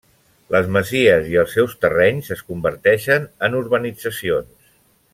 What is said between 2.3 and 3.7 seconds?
es converteixen en